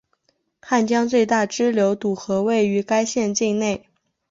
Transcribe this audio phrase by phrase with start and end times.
[0.59, 3.85] 汉江最大支流堵河位于该县境内。